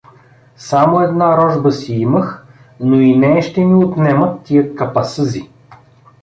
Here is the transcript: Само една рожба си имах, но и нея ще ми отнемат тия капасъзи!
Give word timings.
Само 0.55 1.01
една 1.01 1.37
рожба 1.37 1.71
си 1.71 1.93
имах, 1.93 2.45
но 2.79 2.95
и 2.99 3.17
нея 3.17 3.41
ще 3.41 3.65
ми 3.65 3.85
отнемат 3.85 4.43
тия 4.43 4.75
капасъзи! 4.75 5.49